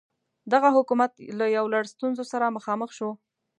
[0.53, 3.09] دغه حکومت له یو لړ ستونزو سره مخامخ شو.